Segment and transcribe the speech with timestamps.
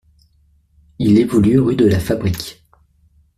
[0.97, 2.65] Il évolue rue de la Fabrique.